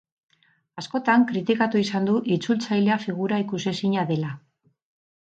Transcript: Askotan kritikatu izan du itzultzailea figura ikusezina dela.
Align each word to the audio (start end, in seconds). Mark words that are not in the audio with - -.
Askotan 0.81 1.25
kritikatu 1.33 1.83
izan 1.83 2.09
du 2.11 2.17
itzultzailea 2.39 3.01
figura 3.07 3.43
ikusezina 3.47 4.11
dela. 4.15 4.37